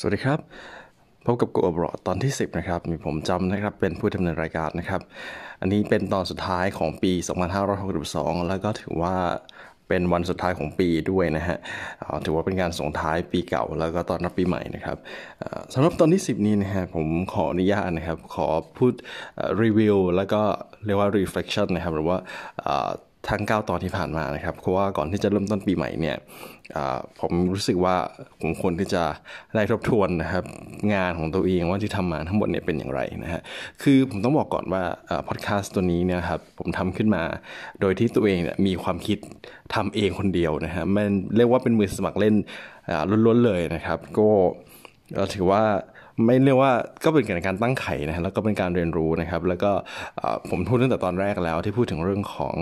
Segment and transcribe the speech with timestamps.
[0.00, 0.40] สวัสดีครับ
[1.26, 5.00] พบกับกูอบรอตอนที่ 10 นะครับ มีผมจำนะครับ เป็นผู้ดำเนินรายการนะครับ
[5.60, 7.12] อันนี้เป็นตอนสุดท้ายของปี
[7.80, 9.14] 2562 แล้วก็ถือว่า
[9.88, 11.58] เป็นวันสุดท้ายของปีด้วยนะฮะ
[12.24, 14.96] ถือว่าเป็นการส่งท้ายปีเก่าแล้วก็ตอนรับปีใหม่นะครับ
[15.74, 18.92] สำหรับตอนที่ 10 นี้นะฮะผมขออนุญาตนะครับ ขอพูด
[19.62, 20.40] รีวิวแล้วก็
[20.84, 22.18] เรียกว่า reflection นะครับ หรือว่า
[23.30, 26.16] ทั้ง 9 ตอนที่ผ่านมานะครับเพราะว่าก่อนที่จะเริ่มต้นปีใหม่เนี่ย
[27.20, 27.94] ผมรู้สึกว่า
[28.40, 29.02] ผมควรที่จะ
[29.54, 30.44] ได้ทบทวนนะครับ
[30.94, 33.42] งานของตัวเองว่าที่ทำมาทั้งหมดเนี่ยเป็นอย่างไรนะฮะ
[33.82, 34.82] คือผมต้องบอกก่อนว่า
[35.28, 37.22] พอดแคสต์ตัวนี้เนี่ยครับผมทำขึ้นมา
[37.80, 39.18] โดยที่ตัวเองเนี่ยมีความคิด
[39.74, 42.34] ทำเองคนเดียวนะฮะมันเรียกว่าเป็นมือสมัครเล่น
[43.24, 45.62] ล้วนๆเลยนะครับ ก็ถือว่า
[46.26, 46.72] ไม่เรียกว่า
[47.04, 49.70] ก็เป็นการตั้งไข่นะแล้วก็เป็นการเรียนรู้นะครับ แล้วก็
[50.50, 52.54] ผมพูดตั้งแต่ตอนแรกแล้วที่พูดถึงเรื่องของ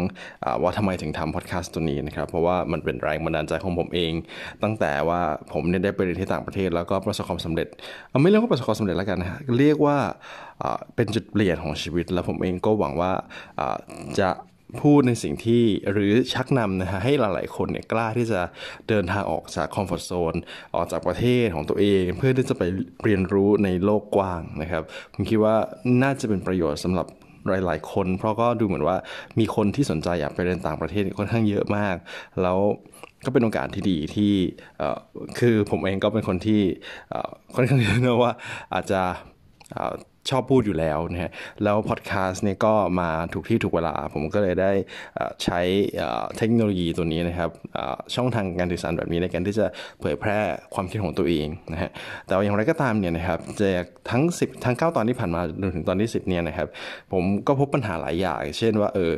[0.63, 4.13] ว่าทำไมถึงทำพอดแคสต์ตัวนี้นะครับ เพราะว่ามันเป็นแรงบันดาลใจของผมเอง
[4.63, 5.21] ตั้งแต่ว่า
[5.53, 7.69] ผมเนี่ยได้ไปเรียนที่ต่างประเทศ แล้วก็ประสบความสำเร็จ
[8.23, 9.97] ไม่เรียกว่าประสบความสำเร็จแล้วกันนะเรียกว่า
[10.97, 13.13] เป็นจุดเปลี่ยนของชีวิต แล้วผมเองก็หวังว่า
[14.21, 14.31] จะ
[14.83, 18.41] พูดในสิ่งที่หรือชักนำนะฮะให้หลายๆคนเนี่ยกล้าที่จะ
[18.89, 20.35] เดินทางออกจากคอมฟอร์ทโซน
[20.75, 22.63] ออกจากประเทศของตัวเอง เพื่อที่จะไป
[23.05, 24.83] เรียนรู้ในโลกกว้างนะครับ
[25.15, 25.57] ผมคิดว่า
[26.03, 27.07] น่าจะเป็นประโยชน์สำหรับ
[27.49, 28.97] หลาย ๆ คน เพราะก็ดูเหมือนว่า
[29.39, 31.97] มีคนที่สนใจอยากไปเรียนต่างประเทศค่อนข้างเยอะมาก
[32.43, 32.59] แล้ว
[33.27, 34.33] ก็เป็นโอกาสที่ดีที่
[35.39, 36.63] คือผมเองก็เป็นคนที่
[37.55, 38.33] ค่อนข้างเนะว่า
[38.75, 39.03] อาจจะ
[40.31, 41.31] ชอบพูดอยู่แล้วนะฮะ
[41.65, 44.73] แล้วพอดแคสต์เนี่ยก็มาถูกที่ถูกเวลา ผมก็เลยได้
[45.45, 45.61] ใช้
[46.39, 47.51] เทคโนโลยีตัวนี้นะครับ
[48.15, 49.67] ช่องทางการสื่อสารแบบนี้ในการที่จะ
[50.01, 50.39] เผยแพร่
[50.75, 51.91] ความคิดของตัวเองนะฮะ
[52.27, 56.69] แต่อย่างไรก็ตามเนี่ยนะครับจากทั้ง 10 ทั้ง 9 ตอนที่ผ่านมาจนถึงตอนที่ 10เนี่ยนะครับ
[57.13, 59.13] ผมก็พบปัญหาหลายอย่าง เช่นว่าเออ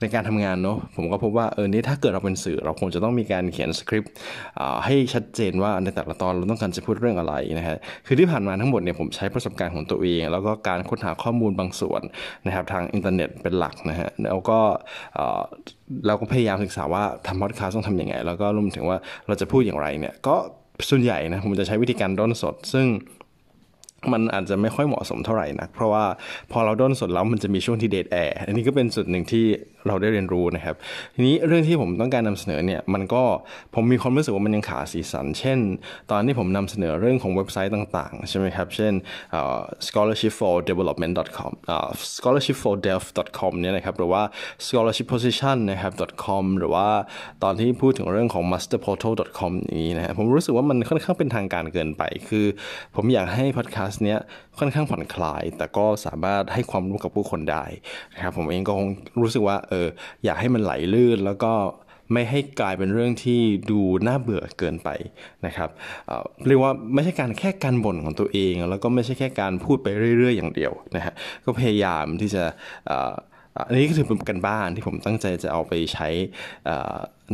[0.00, 4.12] ในการทำงานเนาะผมก็พบว่าเออนี่ถ้าเกิดเราเป็นสื่อ เราคงจะต้องมีการเขียนสคริปต์
[4.84, 12.02] ให้ชัดเจนว่าในแต่ละตอนเราต้องการจะพูดเรื่องอะไรนะฮะคือที่ผ่านมาทั้งหมดเนี่ยผมใช้ประสบการณ์ของตัวเอง แล้วก็การค้นหาข้อมูลบางส่วน
[12.46, 14.58] นะครับทางอินเทอร์เน็ตเป็นหลักนะฮะแล้วก็
[16.06, 20.36] เราก็พยายามศึกษาว่าทำพอดคาสต์ต้องทำยังไง แล้วก็รวมถึงว่าเราจะพูดอย่างไรเนี่ยก็
[20.90, 22.86] ส่วนใหญ่นะผมจะใช้วิธีการด้นสด ซึ่ง
[24.12, 26.04] มันอาจจะไม่ค่อยเหมาะสมเท่าไหร่นัก เพราะว่า
[26.52, 29.44] พอเราด้นสดแล้วมันจะมีช่วงที่ dead air อันนี้ก็เป็นจุดหนึ่งที่
[29.88, 30.74] เราได้เรียนรู้นะครับ
[31.14, 33.22] ทีนี้เรื่องที่ผมต้องการนำเสนอเนี่ยมันก็
[33.74, 35.58] ผมมีความรู้สึกว่ามันยังขาดสีสัน เช่น
[36.10, 38.92] ตอนที่ผมนำเสนอเรื่องของเว็บไซต์ต่างๆ ใช่ไหมครับ เช่น
[39.86, 41.52] scholarshipfordevelopment.com
[42.16, 44.22] scholarshipfordev.com เนี่ยนะครับหรือว่า
[44.66, 45.92] scholarshipposition นะครับ
[46.24, 46.86] .com หรือว่า
[47.42, 52.46] ตอนที่พูดถึงเรื่องของ masterportal.com อย่างนี้นะฮะผมรู้สึกว่ามันค่อนข้างเป็นทางการเกินไป คือ
[52.96, 54.20] ผมอยากให้พอดแคสต์เนี้ย
[54.58, 57.64] ค่อนข้างผ่อนคลาย แต่ก็สามารถให้ความรู้กับผู้คนได้
[58.14, 58.88] นะครับผมเองก็คง
[59.22, 59.88] รู้สึกว่าเออ
[60.24, 61.52] อยากให้มันไหลลื่นแล้วก็
[62.12, 63.40] ไม่ให้กลายเป็นเรื่องที่
[63.70, 64.88] ดูน่าเบื่อเกินไป
[65.46, 65.68] นะครับ
[66.06, 69.86] เเรียกว่าไม่ใช่การแค่การบ่นของตัวเอง แล้วก็ไม่ใช่แค่การพูดไป
[70.18, 72.44] เรื่อย ๆ อย่างเดียวนะฮะก็พยายามที่จะ
[73.68, 76.08] อันนี้ก็ถือเป็นกันบ้านที่ผมตั้งใจจะเอาไปใช้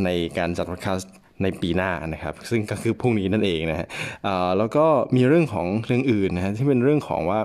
[0.05, 3.87] ในการจัดพอดแคสต์ ในปีหน้านะครับ ซึ่งก็คือพรุ่งนี้นั่นเองนะฮะ
[4.59, 4.87] แล้วก็
[5.17, 7.41] มีเรื่องของเรื่องอื่นนะฮะที่เป็นเรื่องของว่า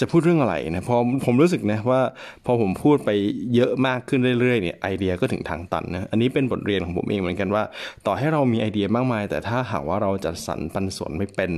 [0.00, 2.00] จะพูดเรื่องอะไรนะพอผมรู้สึกนะว่า
[2.46, 3.10] พอผมพูดไป
[3.54, 7.62] เยอะมากขึ้นเรื่อยๆเนี่ยไอเดียก็ถึงทางตันนะอันนี้เป็นบทเรียนของผมเองเหมือนกันว่า
[8.06, 11.50] ต่อให้เรามีไอเดียมากมาย แต่ถ้าหากว่าเราจัดสรรปันส่วนไม่เป็น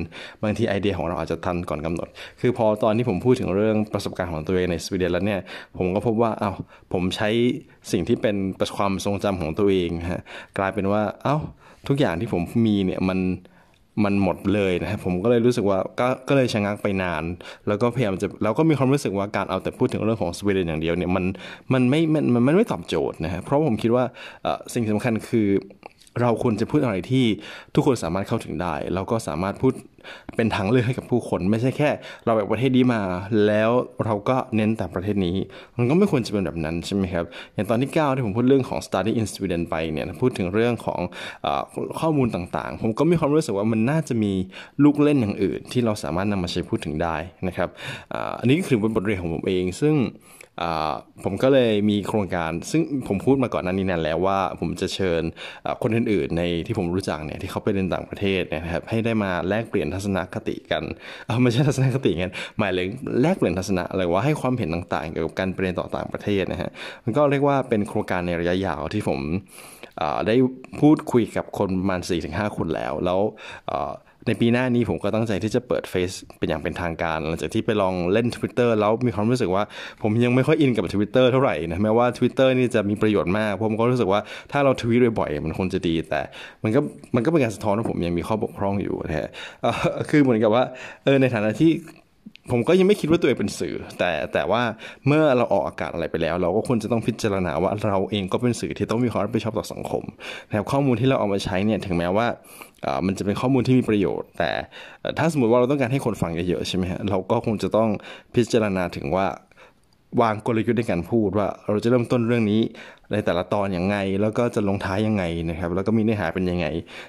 [0.42, 2.08] บางทีไอเดียของเราอาจจะทันก่อนกำหนด
[2.40, 5.40] คือพอตอนที่ผมพูดถึงเรื่องประสบการณ์ของตัวเองในสวีเดนแล้วเนี่ย
[5.78, 6.52] ผมก็พบว่าเอา้า
[6.92, 7.28] ผมใช้
[7.92, 10.22] สิ่งที่เป็นประความทรงจำของตัวเองฮะ
[10.58, 11.36] กลายเป็นว่าเอา้า
[11.88, 13.18] ทุกอย่างที่ผมมีเนี่ยมัน
[14.04, 17.24] มันหมดเลยนะครับผมก็เลยรู้สึกว่าก็ก็เลยชะงักไปนาน
[17.68, 21.24] แล้วก็พยายามจะแล้วก็มีความรู้สึกว่าการเอาแต่พูดถึงเรื่องของสวีเดนอย่างเดียวเนี่ยมัน
[21.72, 24.04] มันไม่มันมันไม่ตอบโจทย์นะฮะเพราะผมคิดว่า
[24.74, 25.48] สิ่งสำคัญคือ
[26.20, 27.24] เราควรจะพูดอะไรที่
[27.74, 29.72] ทุกคนสามารถเข้าถึงได้ แล้วก็สามารถพูด
[30.36, 31.90] เป็นทางเลือกให้กับผู้คน ไม่ใช่แค่
[32.24, 33.02] เราแบบประเทศนี้มา
[33.46, 33.70] แล้ว
[34.04, 35.36] เราก็เน้นแต่ประเทศนี้
[35.76, 41.00] มันก็ไม่ควรจะเป็นแบบนั้นใช่ไหมครับ อย่างตอนที่ 9 ที่ผมพูดเรื่องของ study in Sweden ไปเนี่ยพูดถึงเรื่องของ
[41.44, 41.46] อ
[42.00, 44.32] ข้อมูลต่างๆ ผมก็มีความรู้สึกว่ามันน่าจะมี
[44.84, 47.16] ลูกเล่นอย่างอื่น ที่เราสามารถนำมาใช้พูดถึงได้
[47.48, 47.68] นะครับ
[48.40, 49.94] อันนี้ก็คือเป็นบทเรียนของผมเอง ซึ่ง
[51.24, 55.22] ผมก็เลยมีโครงการ ซึ่งผมพูดมาก่อนนั้นนี้นานแล้วว่า ผมจะเชิญ
[55.82, 60.82] คนอื่นๆในที่ผมรู้จักเนี่ยที่เขาไปเรียนต่างประเทศนะครับให้ได้มาแลกเปลี่ยนทัศนคติกัน
[61.42, 62.88] ไม่ใช่ทัศนคติกันหมายถึง
[63.22, 66.70] แลกเปลี่ยนทัศนะอะไรว่าให้ความเห็นต่างๆเกี่ยวกับการไปเรียนต่อต่างประเทศนะฮะ
[67.04, 69.20] มันก็เรียกว่าเป็นโครงการในระยะยาวที่ผม
[70.26, 70.36] ได้
[70.80, 73.20] พูดคุยกับคนประมาณ4-5คนแล้วแล้ว
[74.26, 79.62] ในปีหน้านี้ผมก็ตั้งใจที่จะเปิดเฟซเป็นอย่างเป็นทางการ หลังจากที่ไปลองเล่น Twitter แล้วมีความรู้สึกว่า
[80.02, 84.20] ผมยังไม่ค่อยอินกับ Twitter เท่าไหร่นะแม้ว่า Twitter นี่จะมีประโยชน์มาก ผมก็รู้สึกว่า
[84.52, 86.22] ถ้าเราทวีตบ่อยๆมันคงจะดี แต่
[86.62, 86.80] มันก็
[87.14, 89.28] มันก็เป็นการสะท้อนว่าผมยังมีข้อบกพร่องอยู่นะฮะ
[90.10, 90.64] คือเหมือนกับว่า
[91.04, 91.70] เออในฐานะที่
[92.50, 94.62] ผมก็ยังไม่คิดว่าตัวเองเป็นสื่อ แต่แต่ว่า
[95.06, 100.04] เมื่อเราออกอากาศอะไรไปแล้ว เราก็ควรจะต้องพิจารณาว่าเราเองก็เป็นสื่อที่ต้องมีความรับผิดชอบต่อสังคม
[100.48, 102.26] นะครับข้อมูลที่เราเอามาใช้เนี่ยถึงแม้ว่า
[103.06, 104.50] มันจะเป็นข้อมูลที่มีประโยชน์ แต่
[105.18, 107.88] ถ้าสมมติว่าเราต้องการให้คนฟังเยอะๆใช่ไหมฮะเราก็คงจะต้อง
[108.34, 109.26] พิจารณาถึงว่า
[110.22, 112.60] วางกลยุทธ์ในการพูดว่าเราจะเริ่มต้นเรื่องนี้
[113.12, 116.66] ในแต่ละตอนอย่างไง แล้วก็จะลงท้ายยังไงนะครับ แล้วก็มีเนื้อหาเป็นยังไง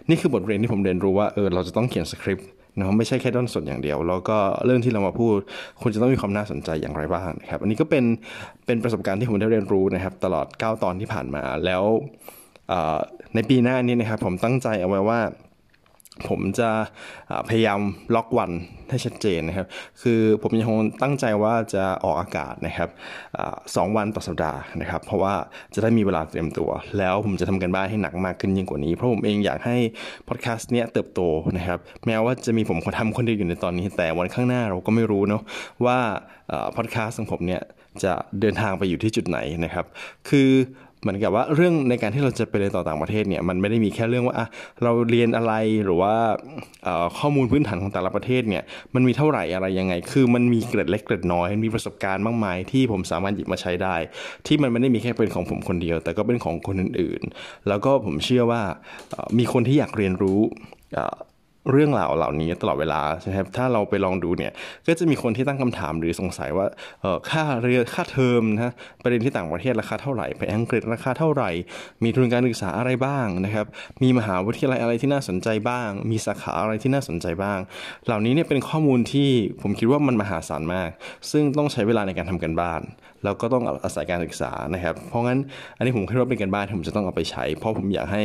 [0.09, 2.47] นี่คือบทเรียนที่ผมเรียนรู้ว่าเออเราจะต้องเขียนสคริปต์
[2.77, 5.35] นะไม่ใช่แค่ด้นสดอย่างเดียว แล้วก็เรื่องที่เรามาพูด
[5.81, 8.03] คุณจะต้องมีความน่าสนใจอย่างไรบ้างนะครับ อันนี้ก็เป็น
[8.65, 11.83] เป็นประสบการณ์ที่ผมได้เรียนรู้นะครับ ตลอด 9 ตอนที่ผ่านมาแล้ว
[13.35, 15.19] ในปีหน้านี้นะครับผมตั้งใจเอาไว้ว่า
[16.29, 16.69] ผมจะ
[17.50, 17.79] พยายาม
[18.15, 18.51] ล็อกวัน
[18.89, 19.68] ให้ชัดเจนนะครับ
[20.01, 22.89] คือผมยังคงตั้งใจว่าจะออกอากาศนะครับ
[23.75, 25.33] สองวันต่อสัปดาห์นะครับ เพราะว่า
[25.73, 29.77] จะได้มีเวลาเตรียมตัว แล้วผมจะทำกันบ้านให้หนักมากขึ้นยิ่งกว่านี้ เพราะผมเองอยากให้
[30.27, 31.21] พอดแคสต์เนี้ยเติบโต
[31.57, 35.41] นะครับ แม้ว่าจะมีผมคนทำคนเดียวอยู่ในตอนนี้ แต่วันข้างหน้าเราก็ไม่รู้เนาะ
[35.85, 35.97] ว่า
[36.75, 37.62] พอดแคสต์ของผมเนี่ย
[38.03, 39.85] จะเดินทางไปอยู่ที่จุดไหนนะครับ
[40.29, 40.50] คือ
[41.01, 44.36] เหมือนกับว่าเรื่องในการที่เราจะไปเรียนต่อต่างประเทศเนี่ยมันไม่ได้มีแค่เรื่องว่า
[44.83, 45.53] เราเรียนอะไร
[45.83, 46.13] หรือว่า
[47.18, 48.63] ข้อมูลพื้นฐานของแต่ละประเทศเนี่ย
[48.95, 53.95] มันมีเท่าไหร่อะไรยังไง คือมันมีเกร็ดเล็กเกร็ดน้อย มีประสบการณ์มากมายที่ผมสามารถหยิบมาใช้ได้
[54.48, 58.62] ที่มันไม่ได้มีแค่เป็นของผมคนเดียว แต่ก็เป็นของคนอื่นๆ แล้วก็ผมเชื่อว่า
[59.38, 60.39] มีคนที่อยากเรียนรู้
[61.71, 64.51] เรื่องราวเหล่านี้ตลอดเวลาใช่ไหมครับถ้าเราไปลองดูเนี่ย
[64.87, 66.65] ก็จะมีคนที่ตั้งคำถามหรือสงสัยว่า
[67.01, 68.73] เออค่าเรียนค่าเทอมนะ
[69.03, 71.49] ประเด็นที่ต่างประเทศราคาเท่าไหร่ไปอังกฤษราคาเท่าไหร่
[72.03, 73.65] มีทุนการศึกษาอะไรบ้างนะครับ
[74.03, 77.59] มีมหาวิทยาลัยอะไรที่น่าสนใจบ้าง มีสาขาอะไรที่น่าสนใจบ้าง
[78.05, 79.29] เหล่านี้เนี่ยเป็นข้อมูลที่
[79.61, 80.89] ผมคิดว่ามันมหาศาลมาก
[81.31, 82.83] ซึ่งต้องใช้เวลาในการทำกันบ้าน
[83.25, 85.39] แล้วก็ต้องอาศัยการศึกษานะครับ เพราะงั้น
[85.77, 88.23] อันนี้ผมคิดว่าเป็นการบ้านที่ผมจะต้องเอาไปใช้ เพราะผมอยากให้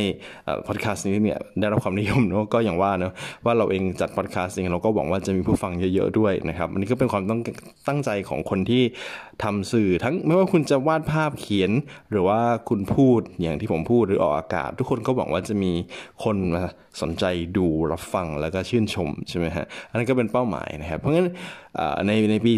[0.67, 3.13] พอดแคสต์นี้เนี่ยได้รับความนิยมเนาะก็อย่างว่าเนาะ
[3.45, 7.39] ว่าเราเองจัดพอดแคสต์เองเราก็หวังว่าจะมีผู้ฟังเยอะๆด้วยนะครับอันนี้ก็เป็นความต้อง
[7.87, 8.83] ตั้งใจของคนที่
[9.43, 11.71] ทำสื่อทั้งไม่ว่าคุณจะวาดภาพเขียน
[12.11, 12.39] หรือว่า
[12.69, 15.71] คุณพูดอย่างที่ผมพูดหรือออกอากาศ ทุกคนก็หวังว่าจะมี
[16.23, 16.63] คนมา
[17.01, 17.25] สนใจ
[17.57, 21.27] ดูรับฟังแล้วก็ชื่นชมใช่ไหมฮะอันนั้นก็เป็นเป้าหมายนะครับ เพราะงั้น
[22.07, 22.53] ในในปี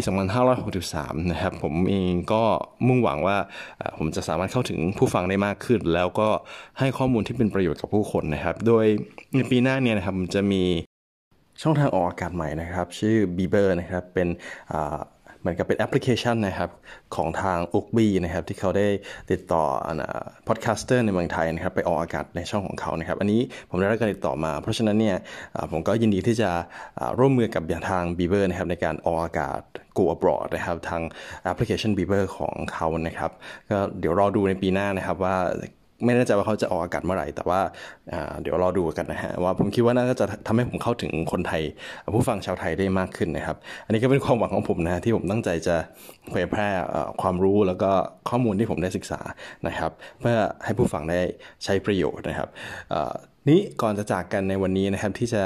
[0.62, 2.42] 2563 นะครับ ผมเองก็
[2.88, 3.36] มุ่งหวังว่า
[3.98, 6.28] ผมจะสามารถเข้าถึงผู้ฟังได้มากขึ้น แล้วก็
[6.78, 8.84] ให้ข้อมูลที่เป็นประโยชน์กับผู้คนนะครับ โดย
[9.36, 10.59] ในปีหน้าเนี่ยนะครับจะมี
[11.62, 14.28] ช่องทางออกอากาศใหม่นะครับ ชื่อ Bieber นะครับเป็น
[15.40, 16.70] เหมือนกับเป็นแอปพลิเคชันนะครับ
[17.16, 18.86] ของทาง Ookbee นะครับที่เขาได้
[19.30, 19.64] ติดต่อ
[20.48, 23.40] podcaster ในเมืองไทยนะครับไปออกอากาศในช่องของเขานะครับอันนี้
[23.70, 25.16] ผมได้รับการติดต่อมา เพราะฉะนั้นเนี่ย
[25.72, 26.50] ผมก็ยินดีที่จะ
[27.18, 29.60] ร่วมมือกับทาง Bieber นะครับในการออกอากาศ
[29.96, 31.02] Go Abroad นะครับทาง
[31.44, 33.30] แอปพลิเคชัน b เบอร์ของเขานะครับ
[33.70, 35.36] ก็เดี๋ยวรอดูในปีหน้านะครับว่า
[36.04, 37.60] ไม่แน่ใจว่าเขาจะออกอากาศเมื่อไหร่ แต่ว่า
[38.42, 41.62] เดี๋ยวรอดูกันนะฮะว่าผมคิดว่าน่าจะทำให้ผมเข้าถึงคนไทย
[42.14, 45.76] ผู้ฟังชาวไทยได้มากขึ้นนะครับ อันนี้ก็เป็นความหวังของผมนะที่ผมตั้งใจจะ
[46.30, 46.68] เผยแพร่
[47.22, 47.90] ความรู้แล้วก็
[48.28, 49.20] ข้อมูลที่ผมได้ศึกษา
[49.66, 51.20] นะครับ เพื่อให้ผู้ฟังได้
[51.64, 52.48] ใช้ประโยชน์นะครับ
[53.48, 55.44] นี้ก่อนจะจากกันในวันนี้นะครับที่จะ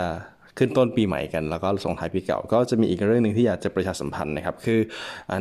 [0.59, 4.81] ขึ้นต้นปีใหม่กันแล้วก็ส่งท้ายปีเก่า ก็จะมีอีกเรื่องหนึ่งที่อยากจะประชาสัมพันธ์นะครับคือ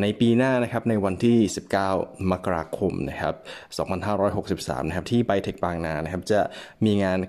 [0.01, 1.37] ในปีหน้านะครับในวันที่
[1.83, 3.35] 19 มกราคมนะครับ
[4.11, 6.41] 2563นะครับที่ไบเทคบางนานะครับจะ
[6.85, 7.19] มีงาน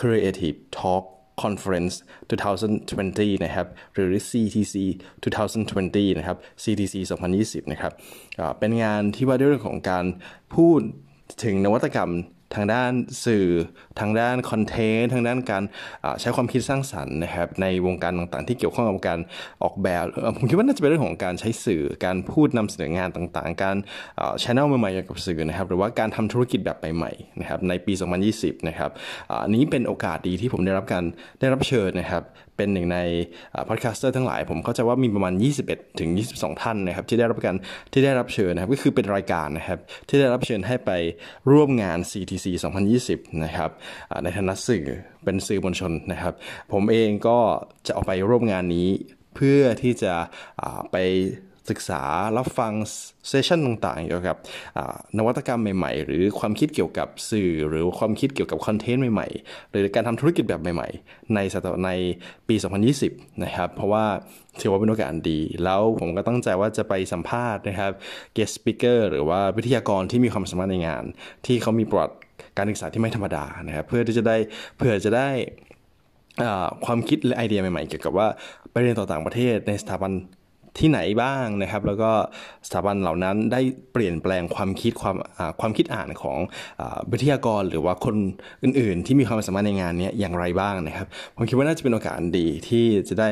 [0.00, 1.04] Creative Talk
[1.42, 1.94] Conference
[2.68, 4.74] 2020 นะครับ หรือ CTC
[5.52, 6.94] 2020 นะครับ CTC
[7.34, 7.92] 2020 นะครับ
[8.58, 10.04] เป็นงานที่ว่าด้วยเรื่องของการ
[10.54, 10.80] พูด
[11.44, 12.12] ถึงนวัตกรรม
[12.56, 12.92] ทางด้าน
[13.24, 13.46] สื่อ
[14.00, 15.62] ทางด้านคอนเทนต์ทางด้านการ
[16.20, 19.20] ใช้ความคิดสร้างสรรค์นะครับในวงการต่างๆ ที่เกี่ยวข้องกับการ
[19.62, 20.04] ออกแบบ
[20.36, 23.76] ผมคิดว่าน่าจะเป็นเรื่องของการใช้สื่อการพูดนำเสนองานต่างๆ การ
[24.42, 27.92] ช่องใหม่ๆกับสื่อนะครับหรือว่าการทำธุรกิจแบบใหม่ๆนะครับในปี
[28.30, 28.90] 2020 นะครับ
[29.42, 31.04] อันนี้เป็นโอกาสดีที่ผมได้รับการ
[31.40, 32.22] ได้รับเชิญนะครับ
[32.56, 32.98] เป็นหนึ่งใน
[33.68, 35.34] podcaster ทั้งหลาย ผมเข้าใจว่ามีประมาณ
[35.66, 37.56] 21 ถึง 22 ท่านนะครับที่ได้รับการ
[37.92, 40.90] ที่ได้รับเชิญนะครับก็คือเป็นรายการนะครับที่ได้รับเชิญให้ไป
[41.52, 42.46] ร่วมงาน CTC
[42.94, 43.70] 2020 นะครับ
[44.22, 44.84] ในฐานะสื่อ
[45.24, 46.34] เป็นสื่อมวลชนนะครับ
[46.72, 47.38] ผมเองก็
[47.86, 48.88] จะออกไปร่วมงานนี้
[49.36, 50.14] เพื่อที่จะ
[50.92, 50.96] ไป
[51.70, 52.02] ศึกษา
[52.36, 52.72] รับฟัง
[53.28, 54.36] เซสชันต่างๆเกี่ยวกับ
[55.18, 61.92] นวัตกรรมใหม่ๆ หรือความคิดเกี่ยวกับสื่อ หรือความคิดเกี่ยวกับคอนเทนต์ใหม่ๆ หรือการทำธุรกิจแบบใหม่ๆ ในศตวรรษใน
[62.48, 62.54] ปี
[62.98, 64.04] 2020 นะครับ เพราะว่า
[64.60, 67.92] ถือว่าเป็นโอกาสดี แล้วผมก็ตั้งใจว่าจะไปสัมภาษณ์นะครับ
[68.36, 71.04] guest speaker หรือว่าวิทยากรที่มีความสามารถในงาน
[71.46, 72.16] ที่เขามีประวัติ
[72.56, 74.36] การศึกษาที่ไม่ธรรมดานะครับเพื่อที่จะได้
[74.76, 75.28] เพื่อจะได้
[76.84, 78.28] ความคิดและไอเดียใหม่ๆ เกี่ยวกับว่า
[78.70, 80.12] ไปเรียนต่อต่างประเทศในสถาบัน
[80.78, 82.10] ที่ไหนบ้างนะครับ แล้วก็
[82.66, 83.60] สถาบันเหล่านั้นได้
[83.92, 85.16] เปลี่ยนแปลงความคิดความ
[85.60, 86.38] ความคิดอ่านของ
[87.12, 88.16] วิทยากรหรือว่าคน
[88.62, 93.30] อื่น ๆ ที่มีความสามารถในงานนี้อย่างไรบ้างนะครับ ผมคิดว่าน่าจะเป็นโอกาสดีที่จะได้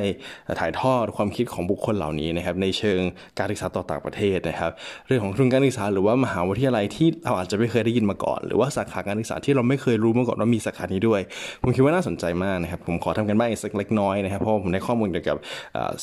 [0.60, 3.00] ถ่ายทอดความคิดของบุคคลเหล่านี้นะครับ ในเชิง
[3.38, 4.70] การศึกษาต่อต่างประเทศนะครับ
[5.06, 11.20] เรื่องของทุนการศึกษาหรือว่ามหาวิทยาลัยที่เราอาจจะไม่เคยได้ยินมาก่อน หรือว่าสาขาการศึกษาที่เราไม่เคยรู้มาก่อนว่ามีสาขานี้ด้วย
[11.62, 15.36] ผมคิดว่าน่าสนใจมากนะครับ ผมขอทำกันบ้างสักเล็กน้อยนะครับเพราะผมได้ข้อมูลเกี่ยวกับ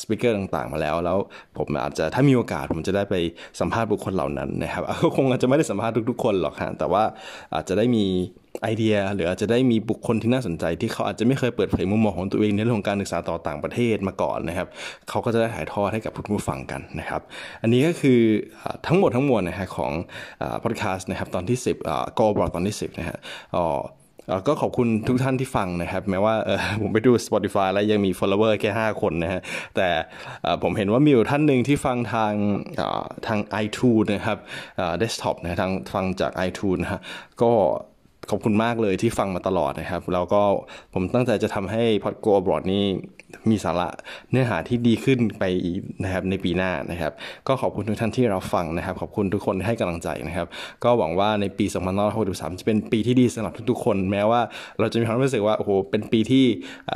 [0.00, 1.18] สปิเกอร์ต่าง ๆ มาแล้ว แล้ว
[1.58, 3.14] ผมอาจจะถ้ามีโอกาสผมจะได้ไป
[3.60, 7.02] สัมภาษณ์บุคคลเหล่านั้นนะครับก็คงอาจจะไม่ได้สัมภาษณ์ทุกๆคนหรอกฮะแต่ว่า
[7.54, 8.06] อาจจะได้มี
[8.62, 14.68] ไอเดีย หรืออาจจะได้มีบุคคลที่น่าสนใจ ที่เขาอาจจะไม่เคยเปิดเผยมุมมองของตัวเองในเรื่องของการศึกษาต่อต่างประเทศมาก่อนนะครับ
[15.08, 17.22] เขาก็จะได้ถ่ายทอดให้กับผู้ฟังกันนะครับ
[17.62, 18.20] อันนี้ก็คือ
[18.86, 19.92] ทั้งหมดทั้งมวลนะฮะของ
[20.62, 23.18] พอดแคสต์นะครับตอนที่ 10 go abroad ตอนที่ 10นะฮะ
[24.46, 26.34] ก็ขอบคุณทุกท่านที่ฟังนะครับ แม้ว่า
[26.80, 29.40] ผมไปดู Spotify แล้วยังมี follower แค่ 5 คนนะฮะ
[29.76, 29.88] แต่
[30.62, 32.32] ผมเห็นว่ามีอยู่ท่านหนึ่งที่ฟังทาง
[33.26, 34.38] ทาง iTunes นะครับ
[35.02, 37.00] desktop นะทางฟังจาก iTunes นะฮะ
[37.42, 37.52] ก็
[38.30, 40.42] ขอบคุณมากเลยที่ฟังมาตลอดนะครับ แล้วก็
[40.94, 42.84] ผมตั้งใจจะทำให้พอดโกอบรอดนี้
[43.50, 43.88] มีสาระ
[44.30, 47.12] เนื้อหาที่ดีขึ้นไปอีกนะครับในปีหน้านะครับ
[47.48, 50.46] ก็ขอบคุณทุกท่านที่เราฟังนะครับ ขอบคุณทุกคนให้กำลังใจนะครับ
[50.84, 51.66] ก็หวังว่าในปี
[52.12, 54.40] 2563 จะเป็นปีที่ดีสำหรับทุกๆคน แม้ว่า
[54.80, 56.44] เราจะมีความรู้สึกว่าโอ้โหเป็นปีที่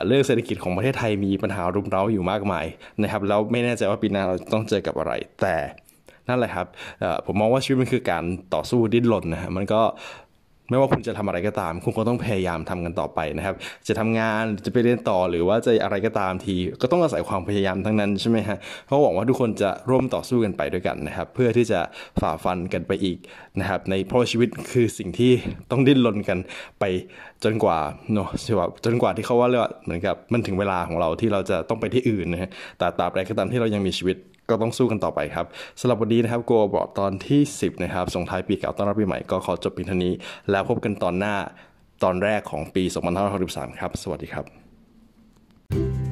[0.07, 2.67] เรื่องเศรษฐกิจของประเทศไทยมีปัญหารุมเร้าอยู่มากมาย
[3.03, 5.13] นะครับแล้วไม่แน่ใจว่าปีหน้าเราต้องเจอกับอะไร
[5.43, 5.57] แต่
[6.29, 6.67] นั่นแหละครับ
[7.27, 8.25] ผมมองว่าชีวิตมันคือการ
[8.55, 9.83] ต่อสู้ดิ้นรนนะฮะมันก็
[10.71, 13.55] ไม่ว่าคุณจะทำอะไรก็ตาม คุณก็ต้องพยายามทำกันต่อไปนะครับ
[13.89, 21.81] จะทำงานจะไปเรียนต่อหรือว่าจะอะไรก็ตามที ก็ต้องอาศัยความพยายามทั้งนั้นใช่ไหมฮะเพราะหวังว่าทุกคนจะร่วมต่อสู้กันไปด้วยกันนะครับ เพื่อที่จะ
[22.21, 23.19] ฝ่าฟันกันไปอีก
[23.61, 25.33] นะครับ ในเพราะชีวิตคือสิ่งที่
[25.71, 26.39] ต้องดิ้นรนกัน
[26.81, 26.85] ไป
[27.45, 27.79] จนกว่า
[28.15, 34.17] เนาะใช่ป่ะจนกว่าที่เขาว่าเรียกว่าเหมือนกับมันถึงเวลาของเราที่เราจะต้องไปที่อื่นนะฮะแต่ตราบใดก็ตามที่เรายังมีชีวิต
[34.49, 35.47] ก็ต้องสู้กันต่อไปครับ
[35.81, 40.13] สำหรับวันนี้นะครับโกบอกตอนที่ 10 นะครับส่งท้ายปีเก่าต้อนรับปีใหม่ก็ขอจบเพียงเท่านี้
[40.51, 41.35] แล้วพบกันตอนหน้า
[42.05, 42.85] ตอนแรกของปี
[43.33, 44.45] 2563 ครับ สวัสดีครับ
[45.71, 46.04] thank you